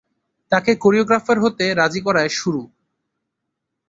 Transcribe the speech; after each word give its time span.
তাকে 0.51 0.71
কোরিওগ্রাফার 0.75 1.37
হতে 1.39 1.65
রাজি 1.73 2.01
করায় 2.01 2.29
সুরু। 2.29 2.63